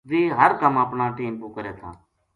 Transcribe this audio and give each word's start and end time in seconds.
ویہ 0.09 0.35
ہر 0.39 0.51
کَم 0.61 0.73
اپنا 0.85 1.05
ٹیم 1.15 1.33
پو 1.39 1.47
کرے 1.55 1.73
تھا 1.79 1.89